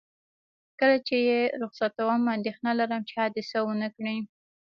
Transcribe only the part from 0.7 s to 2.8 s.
کله چې یې رخصتوم، اندېښنه